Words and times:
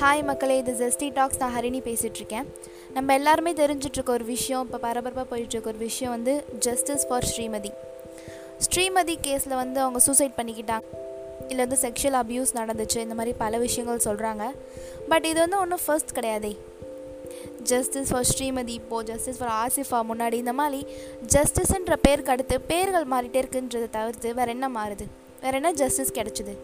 Hi 0.00 0.24
மக்களே 0.24 0.58
இது 0.58 0.72
zesty 0.72 1.12
tax 1.12 1.38
நான் 1.38 1.56
ஹரிணி 1.56 1.80
பேசிகிட்ருக்கேன் 1.80 2.46
நம்ம 2.92 3.14
எல்லாருமே 3.14 3.52
தெரிஞ்சிட்ருக்க 3.52 4.08
ஒரு 4.08 4.24
விஷயம் 4.24 4.64
இப்போ 4.64 4.78
பரபரப்பாக 4.78 5.36
போயிட்டுருக்க 5.36 5.66
ஒரு 5.66 5.78
விஷயம் 5.78 6.12
வந்து 6.12 6.44
ஜஸ்டிஸ் 6.58 7.06
ஃபார் 7.06 7.24
ஸ்ரீமதி 7.36 7.72
ஸ்ரீமதி 8.58 9.16
கேஸில் 9.22 9.54
வந்து 9.54 9.80
அவங்க 9.80 9.98
சூசைட் 9.98 10.32
பண்ணிக்கிட்டாங்க. 10.36 10.82
இல்லை 11.48 11.66
வந்து 11.66 11.88
செக்ஷுவல் 11.88 12.18
அப்யூஸ் 12.22 12.54
நடந்துச்சு 12.54 12.98
இந்த 12.98 13.14
மாதிரி 13.14 13.36
பல 13.38 13.58
விஷயங்கள் 13.58 14.14
சொல்கிறாங்க 14.14 14.42
பட் 15.08 15.24
இது 15.24 15.40
வந்து 15.40 15.58
ஒன்றும் 15.58 15.84
ஃபர்ஸ்ட் 15.86 16.16
கிடையாதே. 16.18 16.56
ஜஸ்டிஸ் 17.62 18.12
ஃபார் 18.12 18.26
ஸ்ரீமதி 18.38 18.68
இப்போது 18.68 19.12
ஜஸ்டிஸ் 19.12 19.38
ஃபார் 19.38 19.68
ஆசிஃபா 19.68 20.14
முன்னாடி 20.14 20.32
இந்த 20.32 20.52
மாதிரி 20.52 20.86
ஜஸ்டிஸ்ன்ற 21.26 21.96
பேருக்கு 22.02 22.30
அடுத்து 22.30 22.60
பேர்கள் 22.60 23.04
மாறிட்டே 23.04 23.44
இருக்குன்றதை 23.44 23.90
தவிர்த்து 23.90 24.34
வேறு 24.34 24.50
என்ன 24.50 24.68
மாறுது? 24.68 25.19
வேறு 25.42 25.56
என்ன 25.58 25.70
ஜஸ்டிஸ் 25.80 26.12
கிடச்சிது? 26.18 26.54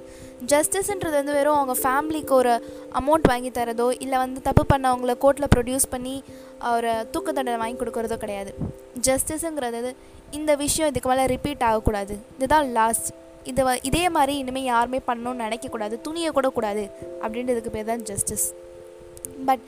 ஜஸ்டிஸ்ன்றது 0.52 1.16
வந்து 1.20 1.36
வெறும் 1.38 1.58
அவங்க 1.58 1.74
ஃபேமிலிக்கு 1.82 2.34
ஒரு 2.40 2.52
அமௌண்ட் 3.00 3.28
வாங்கி 3.32 3.50
தரதோ 3.58 3.86
இல்லை 4.04 4.18
வந்து 4.24 4.40
தப்பு 4.48 4.64
பண்ணவங்கள 4.72 5.14
கோர்ட்டில் 5.24 5.52
ப்ரொடியூஸ் 5.54 5.86
பண்ணி 5.94 6.16
ஒரு 6.74 6.92
தூக்கு 7.12 7.32
தண்டனை 7.32 7.58
வாங்கி 7.62 7.78
கொடுக்குறதோ 7.82 8.16
கிடையாது. 8.24 8.52
ஜஸ்டிஸுங்கிறது 9.08 9.92
இந்த 10.38 10.54
விஷயம் 10.64 10.90
இதுக்கு 10.90 11.10
மேலே 11.12 11.24
ரிப்பீட் 11.34 11.64
ஆகக்கூடாது. 11.68 12.16
இதுதான் 12.38 12.68
லாஸ்ட் 12.78 13.10
இது 13.50 13.64
இதே 13.88 14.04
மாதிரி 14.16 14.36
இனிமேல் 14.42 14.70
யாருமே 14.72 15.00
பண்ணணும்னு 15.08 15.44
நினைக்கக்கூடாது. 15.46 15.96
துணியை 16.06 16.30
கூட 16.38 16.48
கூடாது. 16.48 16.84
அப்படின்றதுக்கு 17.24 17.74
பேர் 17.76 17.90
தான் 17.90 18.02
ஜஸ்டிஸ் 18.10 18.46
பட் 19.48 19.66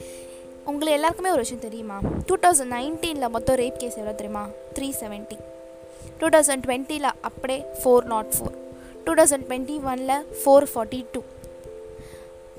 உங்களை 0.71 0.91
எல்லாருக்குமே 0.97 1.31
ஒரு 1.35 1.43
விஷயம் 1.45 1.67
தெரியுமா? 1.67 1.99
டூ 2.29 2.37
தௌசண்ட் 2.45 2.73
நைன்டீனில் 2.79 3.35
மொத்தம் 3.37 3.59
ரேப் 3.63 3.79
கேஸ் 3.83 3.99
எவ்வளோ 4.01 4.17
தெரியுமா? 4.23 4.47
த்ரீ 4.77 4.89
செவன்ட்டி 5.03 5.39
டூ 6.21 6.29
தௌசண்ட் 6.35 6.65
டுவெண்ட்டியில் 6.67 7.11
அப்படியே 7.29 7.61
four 7.83 8.07
nought 8.15 8.33
four 8.37 8.57
two 9.09 9.15
thousand 9.21 9.49
twenty 9.49 9.77
ஒனில் 9.91 10.17
four 10.41 10.69
forty 10.75 11.03
two 11.13 11.21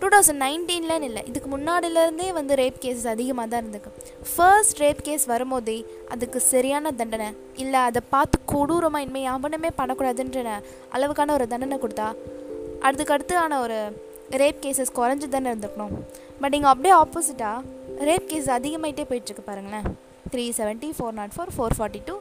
two 0.01 0.07
thousand 0.13 0.41
நைன்டீன்லன்னு 0.43 1.07
இல்லை 1.07 1.21
இதுக்கு 1.29 1.57
முன்னாடிலேருந்தே 1.57 2.27
வந்து 2.37 2.55
ரேப் 2.55 2.77
கேஸஸ் 2.83 3.07
அதிகமாக 3.13 3.47
தான் 3.47 3.59
இருந்துக்கு. 3.59 3.89
ஃபர்ஸ்ட் 4.35 4.79
ரேப் 4.81 5.01
கேஸ் 5.07 5.25
வரும்போதே 5.25 5.85
அதுக்கு 6.07 6.39
சரியான 6.39 6.91
தண்டனை. 6.91 7.27
இல்லை 7.55 7.79
அதை 7.79 8.01
பார்த்து 8.09 8.39
கொடூரமாக 8.51 9.03
இனிமேல் 9.05 9.27
யாவனமே 9.29 9.69
பண்ணக்கூடாதுன்ற 9.79 10.61
அளவுக்கான 10.95 11.33
ஒரு 11.33 11.47
தண்டனை 11.47 11.77
கொடுத்தா 11.83 12.07
அதுக்கு 12.79 13.59
ஒரு 13.59 13.79
ரேப் 14.43 14.59
கேசஸ் 14.65 14.95
குறைஞ்சி 14.95 15.27
தானே 15.27 15.51
இருந்துக்கணும். 15.51 15.95
பட் 16.41 16.53
இங்கே 16.53 16.69
அப்படியே 16.73 16.95
ஆப்போசிட்டாக 16.95 17.61
ரேப் 18.09 18.29
கேஸ் 18.31 18.49
அதிகமாகிட்டே 18.57 19.05
போயிட்டுருக்கு 19.09 19.45
பாருங்களேன். 19.45 19.87
Three 20.33 20.51
seventy 20.57 20.91
four 20.97 21.11
nought 21.11 21.35
four 21.37 21.53
four 21.57 21.75
forty 21.77 22.01
two 22.05 22.15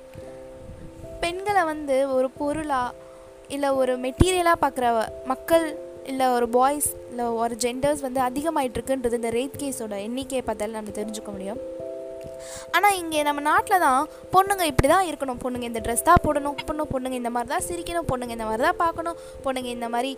பெண்களை 1.21 1.63
வந்து 1.65 2.15
ஒரு 2.15 2.31
பொருளாக 2.31 3.07
இல்லை 3.55 3.69
ஒரு 3.81 3.93
மெட்டீரியலாக 4.05 4.59
பார்க்குற 4.63 4.87
மக்கள் 5.33 5.67
இல்லை 6.11 6.27
ஒரு 6.37 6.47
பாய்ஸ் 6.57 6.89
இல்லை 7.11 7.25
ஒரு 7.43 7.55
ஜெண்டர்ஸ் 7.65 8.03
வந்து 8.07 8.21
அதிகமாயிட்ருக்குன்றது 8.29 9.19
இந்த 9.21 9.31
ரேப் 9.39 9.59
கேஸோட 9.63 9.97
எண்ணிக்கையை 10.07 10.43
பார்த்தாலும் 10.47 10.79
நம்ம 10.79 10.95
தெரிஞ்சுக்க 10.99 11.31
முடியும். 11.37 11.61
ஆனால் 12.77 12.97
இங்கே 13.01 13.21
நம்ம 13.29 13.41
நாட்டில் 13.49 13.83
தான் 13.85 14.03
பொண்ணுங்க 14.35 14.65
இப்படி 14.71 14.89
தான் 14.93 15.07
இருக்கணும். 15.11 15.41
பொண்ணுங்க 15.45 15.67
இந்த 15.71 15.81
ட்ரெஸ் 15.87 16.07
தான் 16.09 16.23
போடணும் 16.25 16.57
பொண்ணு 16.69 16.85
பொண்ணுங்க 16.93 17.17
இந்த 17.21 17.31
மாதிரி 17.35 17.51
தான் 17.55 17.65
சிரிக்கணும் 17.69 18.09
பொண்ணுங்க 18.11 18.35
இந்த 18.37 18.47
மாதிரி 18.49 18.65
தான் 18.69 18.81
பார்க்கணும் 18.85 19.19
பொண்ணுங்க 19.45 19.71
இந்த 19.77 19.89
மாதிரி 19.95 20.11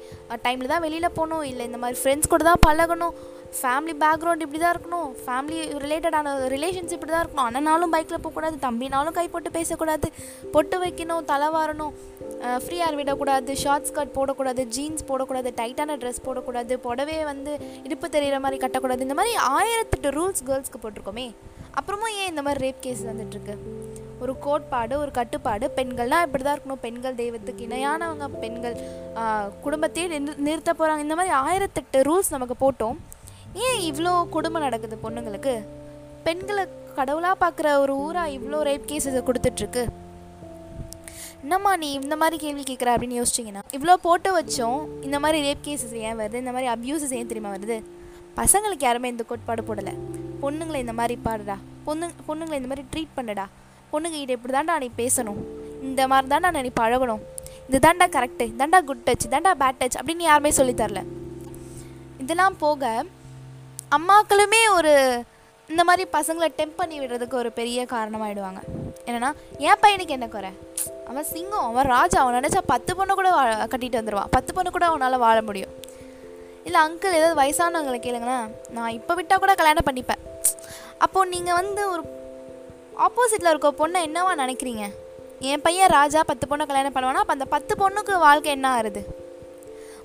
டைமில் 0.46 0.72
தான் 0.72 0.84
வெளியில் 0.86 1.14
போகணும் 1.18 1.44
இல்லை 1.50 1.66
இந்த 1.70 1.80
மாதிரி 1.84 1.98
ஃப்ரெண்ட்ஸ் 2.02 2.32
கூட 2.32 2.44
தான் 2.50 2.62
பழகணும். 2.66 3.14
ஃபேமிலி 3.60 3.94
பேக்ரவுண்ட் 4.04 4.44
இப்படி 4.46 4.60
தான் 4.64 4.74
இருக்கணும். 4.74 5.08
ஃபேமிலி 5.24 5.60
ரிலேட்டடான 5.84 6.34
ரிலேஷன்ஸ் 6.54 6.94
இப்படி 6.96 7.12
தான் 7.14 7.24
இருக்கணும். 7.24 7.46
அண்ணனாலும் 7.48 7.94
பைக்கில் 7.94 8.22
போகக்கூடாது 8.24 8.58
தம்பினாலும் 8.66 9.16
கை 9.18 9.26
போட்டு 9.34 9.56
பேசக்கூடாது. 9.58 10.10
பொட்டு 10.56 10.78
வைக்கணும் 10.84 11.26
தலை 11.32 11.48
வாரணும். 11.56 11.94
ஃப்ரீயாக 12.62 12.96
விடக்கூடாது 12.98 13.52
ஷார்ட் 13.62 13.88
ஸ்கர்ட் 13.88 14.14
போடக்கூடாது 14.16 14.62
ஜீன்ஸ் 14.74 15.06
போடக்கூடாது 15.08 15.50
டைட்டான 15.60 15.96
ட்ரெஸ் 16.02 16.24
போடக்கூடாது 16.26 16.74
புடவையே 16.86 17.24
வந்து 17.30 17.52
இடுப்பு 17.86 18.06
தெரிகிற 18.14 18.36
மாதிரி 18.44 18.58
கட்டக்கூடாது. 18.62 19.04
இந்த 19.06 19.16
மாதிரி 19.18 19.34
ஆயிரத்தெட்டு 19.56 20.10
ரூல்ஸ் 20.18 20.44
கேர்ள்ஸ்க்கு 20.48 20.80
போட்டிருக்கோமே. 20.84 21.26
அப்புறமும் 21.78 22.14
ஏன் 22.20 22.30
இந்த 22.32 22.42
மாதிரி 22.46 22.60
ரேப் 22.66 22.80
கேஸ் 22.86 23.02
வந்துட்டுருக்கு? 23.10 23.56
ஒரு 24.22 24.32
கோட்பாடு 24.46 24.94
ஒரு 25.02 25.10
கட்டுப்பாடு 25.18 25.66
பெண்கள்னால் 25.76 26.24
இப்படி 26.26 26.42
தான் 26.44 26.56
இருக்கணும். 26.56 26.82
பெண்கள் 26.86 27.20
தெய்வத்துக்கு 27.20 27.66
இணையானவங்க 27.68 28.26
பெண்கள் 28.42 28.76
குடும்பத்தையே 29.66 30.18
நிறுத்த 30.48 30.72
போகிறாங்க 30.80 31.06
இந்த 31.06 31.16
மாதிரி 31.20 31.34
ஆயிரத்தெட்டு 31.44 32.00
ரூல்ஸ் 32.08 32.34
நமக்கு 32.36 32.56
போட்டோம். 32.64 32.98
ஏன் 33.68 33.80
இவ்வளோ 33.90 34.12
கொடுமை 34.36 34.60
நடக்குது 34.66 34.98
பொண்ணுங்களுக்கு? 35.06 35.54
பெண்களை 36.26 36.64
கடவுளாக 36.98 37.36
பார்க்குற 37.44 37.68
ஒரு 37.84 37.92
ஊராக 38.04 38.36
இவ்வளோ 38.36 38.58
ரேப் 38.68 38.90
கேஸஸை 38.90 39.22
கொடுத்துட்ருக்கு 39.28 39.84
என்னம்மா 41.44 41.76
நீ 41.82 41.92
இந்த 41.92 42.16
மாதிரி 42.20 42.36
கேள்வி 42.42 42.62
கேட்குற 42.68 42.88
அப்படின்னு 42.94 43.18
யோசிச்சிங்கன்னா 43.20 43.62
இவ்வளோ 43.76 43.94
போட்டோ 44.06 44.30
வச்சோம் 44.38 44.80
இந்த 45.06 45.18
மாதிரி 45.22 45.38
ரேப் 45.46 45.62
கேஸஸ் 45.66 45.94
ஏன் 46.08 46.18
வருது? 46.20 46.36
இந்த 46.42 46.52
மாதிரி 46.54 46.68
அப்யூசஸ் 46.74 47.14
ஏன் 47.18 47.30
தெரியுமா 47.30 47.52
வருது? 47.54 47.76
பசங்களுக்கு 48.38 48.86
யாருமே 48.88 49.08
இந்த 49.08 49.24
கோட்பாடு 49.30 49.62
போடலை. 49.68 49.94
பொண்ணுங்களை 50.42 50.78
இந்த 50.84 50.94
மாதிரி 50.98 51.18
பாடுடா. 51.26 51.56
பொண்ணு 51.86 52.06
பொண்ணுங்களை 52.28 52.58
இந்த 52.60 52.70
மாதிரி 52.72 52.84
ட்ரீட் 52.92 53.16
பண்ணுடா. 53.18 53.46
பொண்ணுங்க 53.92 54.16
கிட்ட 54.18 54.36
இப்படி 54.38 54.54
தாண்டா 54.58 54.76
நீ 54.84 54.90
பேசணும். 55.02 55.40
இந்த 55.88 56.08
மாதிரி 56.12 56.28
தாண்டா 56.34 56.62
நீ 56.66 56.72
பழகணும். 56.82 57.22
இது 57.68 57.80
தாண்டா 57.86 58.06
கரெக்டு 58.16 58.46
தாண்டா 58.60 58.78
குட் 58.90 59.04
டச் 59.08 59.26
தாண்டா 59.34 59.52
பேட் 59.62 59.80
டச் 59.80 59.98
அப்படின்னு 60.00 60.24
யாருமே 60.30 60.50
சொல்லித்தரல 60.60 61.02
இதெல்லாம் 62.22 62.56
போக 62.64 63.04
அம்மாக்களுமே 63.96 64.62
ஒரு 64.78 64.92
இந்த 65.68 65.82
மாதிரி 65.88 66.04
பசங்களை 66.16 66.48
டெம்ப் 66.58 66.80
பண்ணி 66.80 66.96
விடுறதுக்கு 67.00 67.36
ஒரு 67.42 67.50
பெரிய 67.58 67.86
காரணமாகிடுவாங்க 67.94 68.60
என்னென்னா 69.06 69.30
என் 69.68 69.80
பையனுக்கு 69.82 70.16
என்ன 70.16 70.28
குறை? 70.28 70.50
அவன் 71.10 71.26
சிங்கம் 71.34 71.66
அவன் 71.68 71.88
ராஜா 71.96 72.18
அவன் 72.22 72.36
நினச்சா 72.38 72.60
பத்து 72.72 72.90
பொண்ணு 72.98 73.12
கூட 73.18 73.28
வா 73.36 73.44
கட்டிட்டு 73.72 74.00
வந்துடுவான் 74.00 74.32
பத்து 74.34 74.50
பொண்ணு 74.56 74.70
கூட 74.74 74.84
அவனால் 74.90 75.22
வாழ 75.26 75.38
முடியும். 75.48 75.72
இல்லை 76.66 76.78
அங்கிள் 76.86 77.16
ஏதாவது 77.18 77.36
வயசானவங்களை 77.40 77.98
கேளுங்களேன். 78.04 78.48
நான் 78.76 78.96
இப்போ 78.98 79.12
விட்டால் 79.18 79.40
கூட 79.44 79.52
கல்யாணம் 79.60 79.86
பண்ணிப்பேன். 79.88 80.20
அப்போது 81.04 81.30
நீங்கள் 81.34 81.58
வந்து 81.60 81.82
ஒரு 81.92 82.02
ஆப்போசிட்டில் 83.06 83.50
இருக்க 83.52 83.70
பொண்ணை 83.80 84.00
என்னவா 84.08 84.32
நினைக்கிறீங்க? 84.42 84.84
என் 85.50 85.64
பையன் 85.66 85.92
ராஜா 85.98 86.20
பத்து 86.30 86.46
பொண்ணை 86.50 86.64
கல்யாணம் 86.70 86.94
பண்ணுவானா? 86.96 87.22
அப்போ 87.22 87.34
அந்த 87.36 87.46
பத்து 87.54 87.74
பொண்ணுக்கு 87.82 88.14
வாழ்க்கை 88.26 88.50
என்ன 88.56 88.68
ஆகுது 88.76 89.02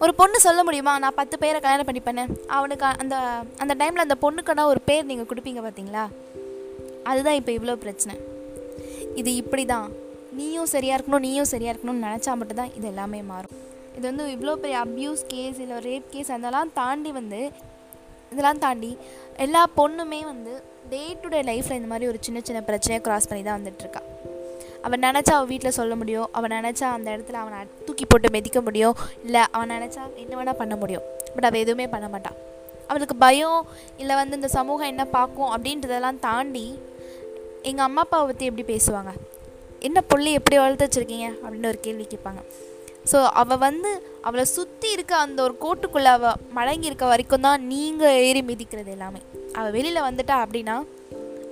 ஒரு 0.03 0.11
பொண்ணு 0.19 0.37
சொல்ல 0.45 0.61
முடியுமா? 0.67 0.93
நான் 1.03 1.17
பத்து 1.19 1.35
பேரை 1.43 1.59
கல்யாணம் 1.65 1.89
பண்ணிப்பேன்னு. 1.89 2.25
அவனுக்கு 2.57 2.85
அந்த 3.03 3.17
அந்த 3.63 3.73
டைமில் 3.81 4.05
அந்த 4.05 4.17
பொண்ணுக்கான 4.23 4.65
ஒரு 4.71 4.81
பேர் 4.89 5.09
நீங்கள் 5.11 5.29
கொடுப்பீங்க 5.31 5.61
பார்த்தீங்களா 5.67 6.05
அதுதான் 7.11 7.37
இப்போ 7.41 7.53
இவ்வளோ 7.57 7.77
பிரச்சனை. 7.85 8.15
இது 9.21 9.31
இப்படி 9.43 9.65
தான் 9.73 9.87
நீயும் 10.39 10.71
சரியாக 10.73 10.97
இருக்கணும் 10.97 11.25
நீயும் 11.27 11.51
சரியாக 11.53 11.73
இருக்கணும்னு 11.73 12.05
நினச்சா 12.07 12.33
மட்டும்தான் 12.39 12.73
இது 12.77 12.87
எல்லாமே 12.91 13.21
மாறும். 13.31 13.55
இது 13.97 14.05
வந்து 14.09 14.23
இவ்வளோ 14.35 14.53
பெரிய 14.63 14.77
அப்யூஸ் 14.85 15.21
கேஸ் 15.33 15.59
இல்லை 15.65 15.77
ரேப் 15.89 16.07
கேஸ் 16.13 16.31
அதெல்லாம் 16.37 16.71
தாண்டி 16.79 17.11
வந்து 17.19 17.41
இதெல்லாம் 18.31 18.61
தாண்டி 18.63 18.89
எல்லா 19.43 19.61
பொண்ணுமே 19.77 20.19
வந்து 20.31 20.53
டே 20.89 21.01
டு 21.21 21.27
டே 21.33 21.39
லைஃப்பில் 21.49 21.77
இந்த 21.79 21.89
மாதிரி 21.91 22.09
ஒரு 22.11 22.19
சின்ன 22.25 22.39
சின்ன 22.47 22.61
பிரச்சனையை 22.69 22.99
க்ராஸ் 23.05 23.27
பண்ணி 23.29 23.43
தான் 23.43 23.59
வந்துட்டுருக்கா 23.59 24.01
அவன் 24.85 25.05
நினச்சா 25.05 25.33
அவள் 25.35 25.49
வீட்டில் 25.51 25.75
சொல்ல 25.77 25.93
முடியும் 26.01 26.27
அவன் 26.37 26.55
நினச்சா 26.57 26.87
அந்த 26.95 27.07
இடத்துல 27.15 27.39
அவனை 27.43 27.59
தூக்கி 27.85 28.05
போட்டு 28.05 28.29
மிதிக்க 28.35 28.59
முடியும் 28.61 28.97
இல்லை 29.25 29.41
அவன் 29.51 29.71
நினச்சா 29.75 30.03
என்ன 30.23 30.33
வேணால் 30.39 30.59
பண்ண 30.61 30.75
முடியும் 30.75 31.05
பட் 31.35 31.47
அவள் 31.49 31.63
எதுவுமே 31.65 31.87
பண்ண 31.93 32.07
மாட்டான். 32.15 32.37
அவளுக்கு 32.87 33.15
பயம் 33.15 33.61
இல்லை 34.01 34.15
வந்து 34.15 34.35
இந்த 34.35 34.49
சமூகம் 34.57 34.91
என்ன 34.93 35.05
பார்க்கும் 35.15 35.53
அப்படின்றதெல்லாம் 35.53 36.19
தாண்டி 36.27 36.65
எங்கள் 37.69 37.85
அம்மா 37.85 38.03
அப்பாவை 38.05 38.25
பற்றி 38.29 38.49
எப்படி 38.49 38.65
பேசுவாங்க? 38.73 39.13
என்ன 39.79 40.01
பிள்ளை 40.01 40.33
எப்படி 40.33 40.57
வளர்த்து 40.57 40.85
வச்சுருக்கீங்க? 40.85 41.27
அப்படின்னு 41.43 41.67
ஒரு 41.67 41.79
கேள்வி 41.79 42.07
கேட்பாங்க. 42.09 42.43
ஸோ 43.11 43.27
அவள் 43.27 43.57
வந்து 43.57 43.89
அவளை 44.21 44.45
சுற்றி 44.45 44.91
இருக்க 44.91 45.15
அந்த 45.15 45.43
ஒரு 45.43 45.55
கோட்டுக்குள்ளே 45.61 46.11
அவள் 46.17 46.33
மடங்கி 46.55 46.85
இருக்க 46.85 47.05
வரைக்கும் 47.05 47.41
தான் 47.41 47.63
நீங்கள் 47.63 48.21
ஏறி 48.27 48.41
மிதிக்கிறது 48.41 48.85
எல்லாமே. 48.85 49.21
அவள் 49.53 49.71
வெளியில் 49.71 50.07
வந்துட்டா 50.09 50.37
அப்படின்னா 50.45 50.85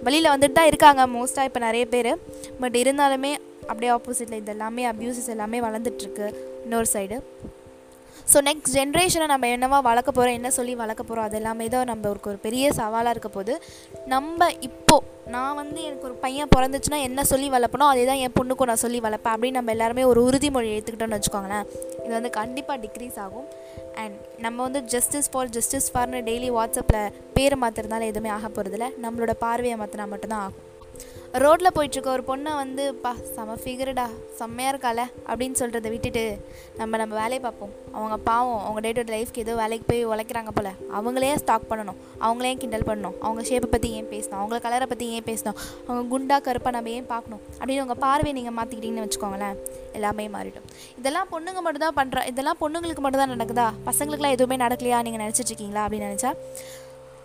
வெளியில் 0.04 0.30
வந்துட்டு 0.30 0.52
தான் 0.52 0.66
இருக்காங்க 0.66 1.08
மோஸ்ட்டாக 1.08 1.44
இப்போ 1.44 1.60
நிறைய 1.60 1.86
பேர். 1.86 2.18
பட் 2.60 2.76
இருந்தாலுமே 2.76 3.34
அப்படியே 3.68 3.92
ஆப்போசிட்டில் 3.92 4.40
இது 4.40 4.52
எல்லாமே 4.52 4.86
அப்யூசஸ் 4.86 5.30
எல்லாமே 5.30 5.60
வளர்ந்துட்டுருக்கு 5.60 6.36
இன்னொரு 6.64 6.86
சைடு 6.94 7.20
ஸோ 8.34 8.38
நெக்ஸ்ட் 8.50 8.74
ஜென்ரேஷனை 8.78 9.28
நம்ம 9.34 9.48
என்னவா 9.56 9.80
வளர்க்க 9.90 10.12
போகிறோம் 10.12 10.38
என்ன 10.40 10.52
சொல்லி 10.60 10.76
வளர்க்க 10.84 11.10
போகிறோம் 11.10 11.28
அது 11.28 11.38
எல்லாமே 11.42 11.68
தான் 11.76 11.90
நம்ம 11.94 12.10
ஒரு 12.14 12.22
ஒரு 12.34 12.40
பெரிய 12.48 12.66
சவாலாக 12.82 13.14
இருக்க 13.16 13.30
போது 13.30 13.56
நம்ம 14.14 14.50
இப்போது 14.70 15.12
நான் 15.34 15.58
வந்து 15.60 15.80
எனக்கு 15.88 16.08
ஒரு 16.10 16.16
பையன் 16.24 16.52
பிறந்துச்சுன்னா 16.56 16.98
என்ன 17.08 17.24
சொல்லி 17.30 17.48
வளர்ப்பனோ 17.56 17.86
அதே 17.92 18.04
தான் 18.10 18.22
என் 18.24 18.36
பொண்ணுக்கும் 18.40 18.70
நான் 18.72 18.82
சொல்லி 18.84 19.00
வளர்ப்பேன். 19.06 19.36
அப்படின்னு 19.36 19.60
நம்ம 19.60 19.72
எல்லாருமே 19.76 20.04
ஒரு 20.12 20.20
உறுதிமொழி 20.30 20.70
எடுத்துக்கிட்டோன்னு 20.74 21.18
வச்சுக்கோங்களேன். 21.18 21.68
இது 22.04 22.14
வந்து 22.18 22.32
கண்டிப்பாக 22.40 22.78
டிக்ரீஸ் 22.86 23.20
ஆகும். 23.26 23.48
அண்ட் 24.02 24.18
நம்ம 24.46 24.58
வந்து 24.68 24.82
ஜஸ்டிஸ் 24.94 25.30
ஃபார் 25.32 25.54
ஜஸ்டிஸ் 25.58 25.90
ஃபார்னு 25.94 26.22
டெய்லி 26.30 26.50
வாட்ஸ்அப்பில் 26.58 27.14
பேர் 27.38 27.62
மாற்றுறதுனால 27.64 28.10
எதுவுமே 28.12 28.32
ஆக 28.38 28.50
போகிறதில்ல 28.50 28.90
நம்மளோட 29.06 29.36
பார்வையை 29.46 29.78
மாற்றினா 29.84 30.08
மட்டும்தான் 30.14 30.46
ஆகும். 30.48 30.62
ரோட்டில் 31.42 31.74
போயிட்டுருக்க 31.76 32.10
ஒரு 32.16 32.24
பொண்ணை 32.28 32.52
வந்து 32.60 32.84
பா 33.04 33.12
செம 33.36 33.54
ஃபிகருடா 33.62 34.04
செம்மையாக 34.40 34.72
இருக்கால 34.74 35.00
அப்படின்னு 35.30 35.56
சொல்கிறத 35.62 35.88
விட்டுட்டு 35.94 36.24
நம்ம 36.80 36.98
நம்ம 37.02 37.14
வேலையை 37.20 37.40
பார்ப்போம். 37.46 37.72
அவங்க 37.96 38.16
பாவம் 38.28 38.62
அவங்க 38.66 38.80
டே 38.86 38.92
டு 38.98 39.04
டே 39.08 39.14
லைஃப்க்கு 39.16 39.44
ஏதோ 39.46 39.54
வேலைக்கு 39.62 39.86
போய் 39.90 40.02
உழைக்கிறாங்க 40.12 40.52
போல். 40.58 40.70
அவங்களே 40.98 41.32
ஸ்டாக் 41.44 41.66
பண்ணணும். 41.72 41.98
அவங்களே 42.26 42.52
கிண்டல் 42.64 42.86
பண்ணணும். 42.90 43.16
அவங்க 43.26 43.42
ஷேப்பை 43.50 43.70
பற்றி 43.74 43.90
ஏன் 44.00 44.12
பேசணும்? 44.14 44.40
அவங்க 44.42 44.60
கலரை 44.66 44.88
பற்றி 44.92 45.08
ஏன் 45.16 45.28
பேசணும்? 45.32 45.58
அவங்க 45.88 46.04
குண்டா 46.14 46.38
கருப்பாக 46.50 46.76
நம்ம 46.78 46.94
ஏன் 47.00 47.10
பார்க்கணும்? 47.14 47.42
அப்படின்னு 47.60 47.86
உங்கள் 47.88 48.02
பார்வையை 48.06 48.36
நீங்கள் 48.40 48.58
மாற்றிக்கிட்டீங்கன்னு 48.60 49.08
வச்சுக்கோங்களேன் 49.08 49.58
எல்லாமே 50.00 50.28
மாறிடும். 50.38 50.70
இதெல்லாம் 51.02 51.32
பொண்ணுங்க 51.34 51.62
மட்டும் 51.66 51.86
தான் 51.88 51.98
பண்ணுறா 52.02 52.24
இதெல்லாம் 52.34 52.62
பொண்ணுங்களுக்கு 52.64 53.06
மட்டும் 53.08 53.24
தான் 53.26 53.36
நடக்குதா? 53.36 53.68
பசங்களுக்குலாம் 53.90 54.38
எதுவுமே 54.38 54.60
நடக்கலையா? 54.66 55.02
நீங்கள் 55.10 55.26
நினச்சிட்ருக்கீங்களா 55.26 55.84
அப்படின்னு 55.88 56.12
நினச்சா 56.12 56.34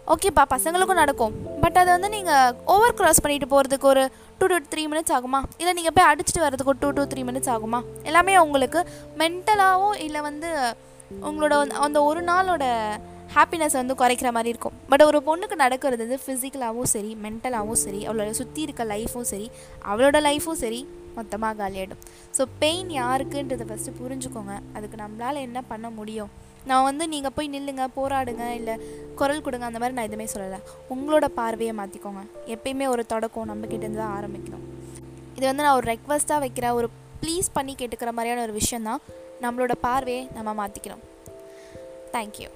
ஓகேப்பா 0.08 0.44
பசங்களுக்கும் 0.50 0.94
நடக்கும். 0.94 1.34
பட் 1.60 1.76
அதை 1.76 1.93
வந்து 1.93 2.08
நீங்கள் 2.08 2.55
ஓவர் 2.64 2.94
க்ராஸ் 2.94 3.22
பண்ணிட்டு 3.22 3.46
போகிறதுக்கு 3.46 3.81
ஒரு 3.81 4.10
டூ 4.38 4.46
டு 4.46 4.56
த்ரீ 4.56 4.93
மினிட்ஸ் 4.93 5.19
ஆகுமா? 5.19 5.43
இல்லை 5.58 5.72
நீங்கள் 5.72 5.93
போய் 5.94 6.14
அடிச்சுட்டு 6.14 6.43
வரதுக்கு 6.43 6.64
ஒரு 6.64 6.76
டூ 6.81 6.90
டு 6.90 7.02
த்ரீ 7.02 7.22
மினிட்ஸ் 7.22 7.56
ஆகுமா? 7.56 7.82
எல்லாமே 8.02 8.38
உங்களுக்கு 8.38 8.88
மென்டலாகவும் 9.19 10.00
இல்லை 10.00 10.20
வந்து 10.20 10.75
உங்களோட 11.22 11.66
அந்த- 11.66 12.02
ஒரு 12.02 12.22
நாளோட 12.22 12.96
ஹாப்பினஸ் 13.34 13.72
வந்து 13.72 13.94
குறைக்கிற 13.94 14.31
மாதிரி 14.31 14.49
இருக்கும். 14.49 14.72
பட் 14.88 15.02
ஒரு 15.02 15.22
பொண்ணுக்கு 15.26 15.55
நடக்கிறது 15.55 16.06
வந்து 16.06 16.19
ஃபிசிக்கலாகவும் 16.26 16.82
சரி 16.82 17.16
மென்டலாகவும் 17.22 17.72
சரி 17.72 18.08
அவளோட 18.08 18.31
சுற்றி 18.31 18.62
இருக்க 18.62 18.84
லைஃப்பும் 18.84 19.20
சரி 19.20 19.50
அவளோட 19.84 20.20
லைஃப்பும் 20.20 20.52
சரி 20.52 20.88
மொத்தமாக 21.14 21.69
காலியாகிடும் 21.69 22.00
ஸோ 22.38 22.44
பெயின் 22.58 22.88
யாருக்குன்றதை 22.88 23.66
ஃபஸ்ட்டு 23.69 23.93
புரிஞ்சுக்கோங்க. 24.02 24.58
அதுக்கு 24.72 24.96
நம்மளால் 24.96 25.40
என்ன 25.40 25.62
பண்ண 25.62 25.90
முடியும்? 25.90 26.46
நான் 26.69 26.87
வந்து 26.88 27.05
நீங்கள் 27.15 27.35
போய் 27.37 27.53
நில்லுங்க 27.55 27.85
போராடுங்க 27.99 28.44
இல்லை 28.61 28.75
குரல் 29.20 29.44
கொடுங்க 29.47 29.67
அந்த 29.69 29.79
மாதிரி 29.82 29.97
நான் 29.99 30.09
எதுவுமே 30.11 30.26
சொல்லலை. 30.35 30.59
உங்களோட 30.94 31.26
பார்வையை 31.41 31.75
மாற்றிக்கோங்க 31.81 32.23
எப்பயுமே 32.55 32.88
ஒரு 32.94 33.05
தொடக்கம் 33.12 33.49
நம்மக்கிட்டேருந்து 33.50 34.03
தான் 34.03 34.17
ஆரம்பிக்கணும். 34.19 34.65
இது 35.37 35.47
வந்து 35.50 35.65
நான் 35.67 35.76
ஒரு 35.81 35.87
ரெக்வஸ்ட்டாக 35.93 36.43
வைக்கிற 36.44 36.67
ஒரு 36.79 36.88
ப்ளீஸ் 37.23 37.49
பண்ணி 37.53 37.75
கேட்டுக்கிற 37.79 38.11
மாதிரியான 38.17 38.43
ஒரு 38.47 38.55
விஷயந்தான் 38.61 39.03
நம்மளோட 39.44 39.73
பார்வையை 39.87 40.23
நம்ம 40.37 40.50
மாற்றிக்கணும் 40.61 41.05
தேங்க்யூ 42.17 42.50